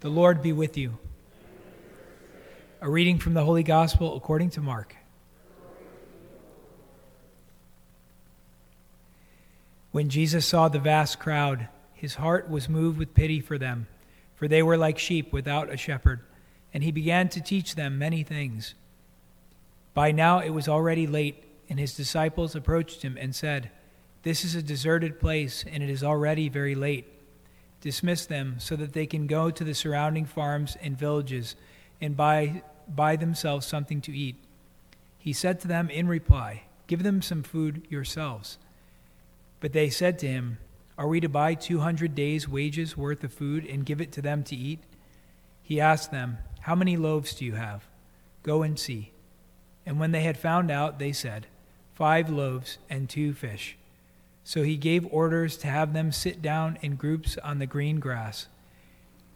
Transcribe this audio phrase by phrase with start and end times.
[0.00, 0.96] The Lord be with you.
[2.80, 4.96] A reading from the Holy Gospel according to Mark.
[9.92, 13.88] When Jesus saw the vast crowd, his heart was moved with pity for them,
[14.36, 16.20] for they were like sheep without a shepherd,
[16.72, 18.72] and he began to teach them many things.
[19.92, 23.70] By now it was already late, and his disciples approached him and said,
[24.22, 27.19] This is a deserted place, and it is already very late
[27.80, 31.56] dismiss them so that they can go to the surrounding farms and villages
[32.00, 34.36] and buy, buy themselves something to eat.
[35.18, 38.58] He said to them in reply, Give them some food yourselves.
[39.60, 40.58] But they said to him,
[40.98, 44.42] Are we to buy 200 days' wages worth of food and give it to them
[44.44, 44.80] to eat?
[45.62, 47.86] He asked them, How many loaves do you have?
[48.42, 49.12] Go and see.
[49.86, 51.46] And when they had found out, they said,
[51.94, 53.76] Five loaves and two fish.
[54.44, 58.48] So he gave orders to have them sit down in groups on the green grass.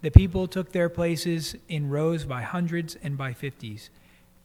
[0.03, 3.91] The people took their places in rows by hundreds and by fifties.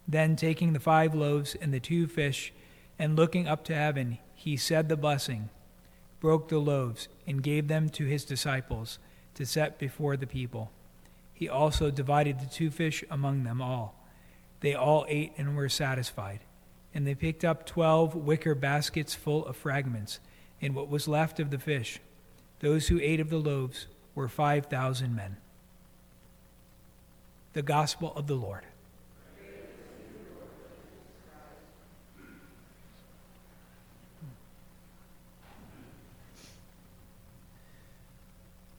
[0.07, 2.53] Then, taking the five loaves and the two fish,
[2.97, 5.49] and looking up to heaven, he said the blessing,
[6.19, 8.99] broke the loaves, and gave them to his disciples
[9.35, 10.71] to set before the people.
[11.33, 13.95] He also divided the two fish among them all.
[14.61, 16.41] They all ate and were satisfied.
[16.93, 20.19] And they picked up twelve wicker baskets full of fragments
[20.61, 21.99] and what was left of the fish.
[22.59, 25.37] Those who ate of the loaves were 5,000 men.
[27.53, 28.63] The Gospel of the Lord.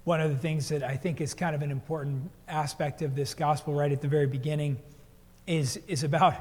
[0.04, 3.34] One of the things that I think is kind of an important aspect of this
[3.34, 4.78] gospel right at the very beginning
[5.46, 6.34] is, is about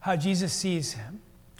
[0.00, 0.96] how Jesus sees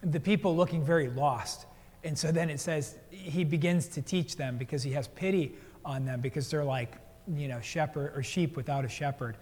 [0.03, 1.67] the people looking very lost
[2.05, 5.55] and so then it says he begins to teach them because he has pity
[5.85, 6.95] on them because they're like,
[7.35, 9.37] you know, shepherd or sheep without a shepherd.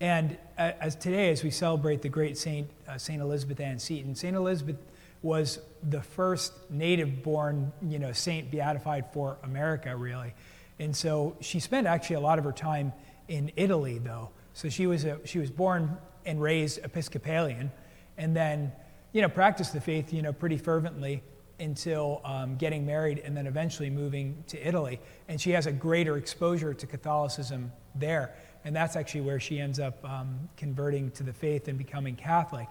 [0.00, 4.36] And as today, as we celebrate the great Saint, uh, Saint Elizabeth Ann Seton, Saint
[4.36, 4.76] Elizabeth
[5.22, 5.58] was
[5.90, 10.32] the first native born, you know, saint beatified for America, really.
[10.78, 12.92] And so she spent actually a lot of her time
[13.26, 14.30] in Italy, though.
[14.54, 17.72] So she was, a, she was born and raised Episcopalian
[18.16, 18.70] and then,
[19.12, 21.22] you know, practiced the faith, you know, pretty fervently
[21.60, 25.00] until um, getting married and then eventually moving to Italy.
[25.28, 28.34] And she has a greater exposure to Catholicism there.
[28.64, 32.68] And that's actually where she ends up um, converting to the faith and becoming Catholic.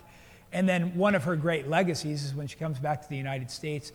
[0.53, 3.51] And then one of her great legacies is when she comes back to the United
[3.51, 3.91] States,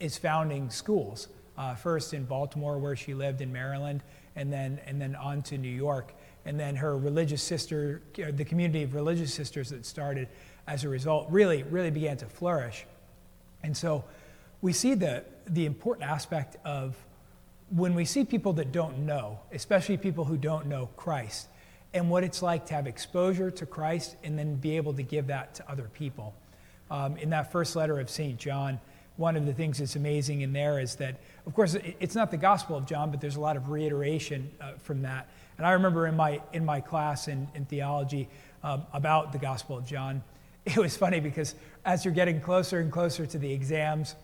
[0.00, 1.28] is founding schools.
[1.58, 4.00] Uh, first in Baltimore, where she lived in Maryland,
[4.36, 6.14] and then, and then on to New York.
[6.44, 10.28] And then her religious sister, the community of religious sisters that started
[10.68, 12.86] as a result, really, really began to flourish.
[13.64, 14.04] And so
[14.60, 16.96] we see the, the important aspect of
[17.70, 21.48] when we see people that don't know, especially people who don't know Christ,
[21.94, 25.28] and what it's like to have exposure to Christ and then be able to give
[25.28, 26.34] that to other people.
[26.90, 28.38] Um, in that first letter of St.
[28.38, 28.80] John,
[29.16, 31.16] one of the things that's amazing in there is that,
[31.46, 34.72] of course, it's not the Gospel of John, but there's a lot of reiteration uh,
[34.78, 35.28] from that.
[35.58, 38.28] And I remember in my, in my class in, in theology
[38.62, 40.22] um, about the Gospel of John,
[40.64, 41.54] it was funny because
[41.84, 44.14] as you're getting closer and closer to the exams,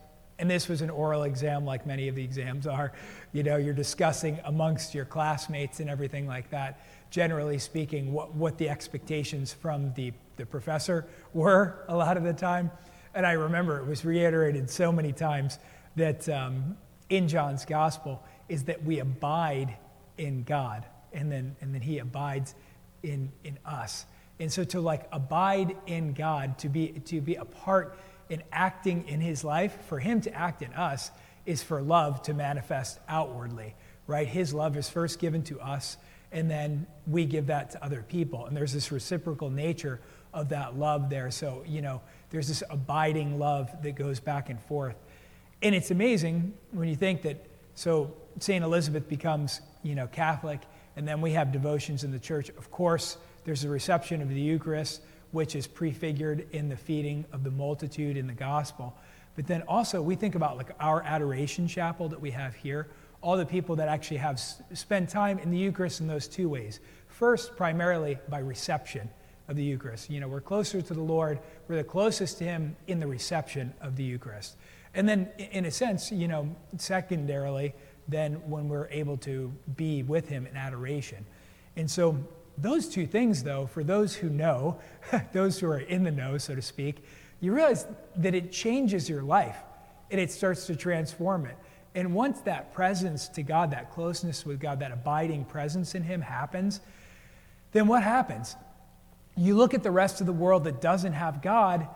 [0.44, 2.93] and this was an oral exam like many of the exams are,
[3.32, 8.59] you know, you're discussing amongst your classmates and everything like that, generally speaking, what, what
[8.59, 12.71] the expectations from the, the professor were a lot of the time.
[13.15, 15.59] And I remember it was reiterated so many times
[15.97, 16.76] that um,
[17.09, 19.78] in John's gospel is that we abide
[20.19, 20.84] in God
[21.15, 22.55] and then, and then he abides
[23.03, 24.05] in, in us.
[24.38, 27.99] And so to like abide in God, to be, to be a part
[28.34, 31.12] in acting in his life, for him to act in us,
[31.47, 33.77] is for love to manifest outwardly,
[34.09, 34.27] right?
[34.27, 35.97] His love is first given to us,
[36.33, 38.47] and then we give that to other people.
[38.47, 40.00] And there's this reciprocal nature
[40.33, 41.31] of that love there.
[41.31, 42.00] So, you know,
[42.31, 44.97] there's this abiding love that goes back and forth.
[45.62, 47.47] And it's amazing when you think that,
[47.77, 48.65] so St.
[48.65, 50.61] Elizabeth becomes, you know, Catholic,
[50.97, 52.49] and then we have devotions in the church.
[52.49, 55.03] Of course, there's a reception of the Eucharist
[55.35, 58.97] which is prefigured in the feeding of the multitude in the gospel.
[59.35, 62.87] But then also, we think about like our adoration chapel that we have here,
[63.21, 66.79] all the people that actually have spent time in the Eucharist in those two ways.
[67.09, 69.11] First, primarily by reception
[69.49, 70.09] of the Eucharist.
[70.09, 73.75] You know, we're closer to the Lord, we're the closest to Him in the reception
[73.81, 74.57] of the Eucharist.
[74.95, 77.75] And then, in a sense, you know, secondarily,
[78.07, 81.27] then when we're able to be with Him in adoration.
[81.75, 82.25] And so,
[82.56, 84.81] those two things, though, for those who know,
[85.33, 87.05] those who are in the know, so to speak,
[87.41, 87.87] you realize
[88.17, 89.56] that it changes your life
[90.11, 91.56] and it starts to transform it.
[91.95, 96.21] And once that presence to God, that closeness with God, that abiding presence in Him
[96.21, 96.81] happens,
[97.73, 98.57] then what happens?
[99.37, 101.89] You look at the rest of the world that doesn't have God,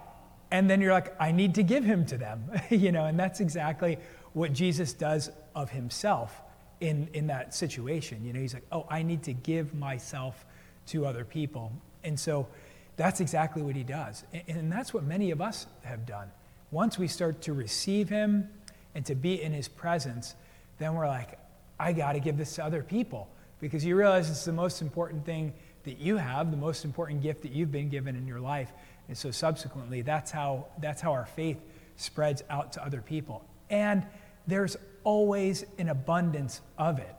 [0.51, 2.51] and then you're like, I need to give him to them.
[2.71, 3.99] you know, and that's exactly
[4.33, 6.43] what Jesus does of himself
[6.81, 8.25] in, in that situation.
[8.25, 10.45] You know, he's like, oh, I need to give myself
[10.89, 11.73] to other people.
[12.05, 12.49] And so
[12.97, 14.25] that's exactly what he does.
[14.33, 16.31] And, and that's what many of us have done.
[16.71, 18.49] Once we start to receive him
[18.95, 20.35] and to be in his presence,
[20.79, 21.39] then we're like,
[21.79, 23.29] I got to give this to other people
[23.61, 25.53] because you realize it's the most important thing
[25.85, 28.73] that you have, the most important gift that you've been given in your life.
[29.09, 31.59] And so subsequently, that's how, that's how our faith
[31.97, 33.45] spreads out to other people.
[33.71, 34.05] And
[34.47, 34.77] there's
[35.09, 37.15] always an abundance of it.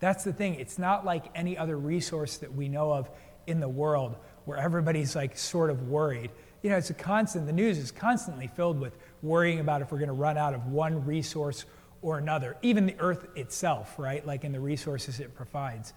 [0.00, 0.56] That's the thing.
[0.56, 3.08] It's not like any other resource that we know of
[3.46, 6.32] in the world where everybody's like sort of worried.
[6.64, 9.98] You know, it's a constant, the news is constantly filled with worrying about if we're
[9.98, 11.64] going to run out of one resource
[12.02, 14.26] or another, even the earth itself, right?
[14.26, 15.92] Like in the resources it provides.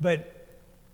[0.00, 0.46] But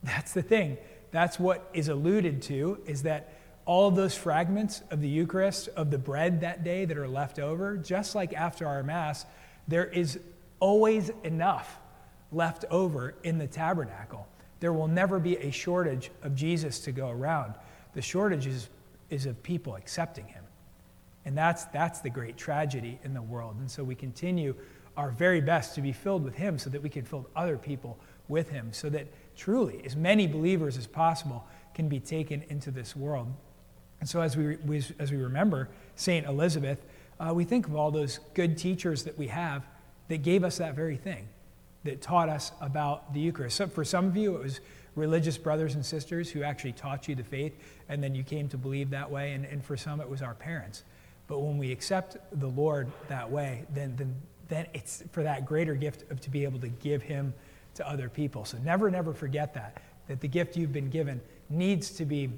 [0.03, 0.79] that's the thing.
[1.11, 3.35] That's what is alluded to is that
[3.67, 7.39] all of those fragments of the Eucharist, of the bread that day that are left
[7.39, 9.27] over, just like after our Mass,
[9.71, 10.19] there is
[10.59, 11.79] always enough
[12.33, 14.27] left over in the tabernacle.
[14.61, 17.55] There will never be a shortage of Jesus to go around.
[17.95, 18.69] The shortage is,
[19.09, 20.45] is of people accepting him.
[21.25, 23.57] And that's, that's the great tragedy in the world.
[23.59, 24.55] And so we continue
[24.97, 27.99] our very best to be filled with him so that we can fill other people
[28.29, 29.07] with him, so that
[29.37, 33.33] truly as many believers as possible can be taken into this world.
[34.01, 34.57] And so as we,
[34.99, 36.27] as we remember St.
[36.27, 36.85] Elizabeth,
[37.21, 39.67] uh, we think of all those good teachers that we have
[40.09, 41.29] that gave us that very thing,
[41.85, 43.57] that taught us about the Eucharist.
[43.57, 44.61] So for some of you, it was
[44.97, 47.57] religious brothers and sisters who actually taught you the faith,
[47.89, 49.33] and then you came to believe that way.
[49.33, 50.83] And, and for some, it was our parents.
[51.27, 54.17] But when we accept the Lord that way, then, then,
[54.49, 57.33] then it's for that greater gift of to be able to give Him
[57.75, 58.45] to other people.
[58.45, 62.31] So never, never forget that, that the gift you've been given needs to be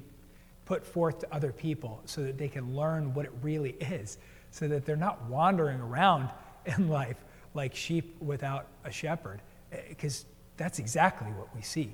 [0.65, 4.17] put forth to other people so that they can learn what it really is,
[4.53, 6.29] so that they're not wandering around
[6.65, 7.17] in life
[7.55, 9.41] like sheep without a shepherd,
[9.89, 11.93] because eh, that's exactly what we see.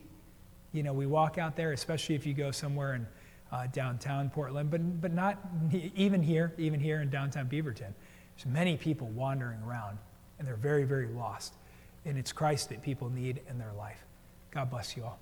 [0.73, 3.07] You know, we walk out there, especially if you go somewhere in
[3.51, 5.39] uh, downtown Portland, but, but not
[5.95, 7.94] even here, even here in downtown Beaverton.
[8.35, 9.97] There's many people wandering around,
[10.38, 11.53] and they're very, very lost.
[12.05, 14.05] And it's Christ that people need in their life.
[14.51, 15.19] God bless you all.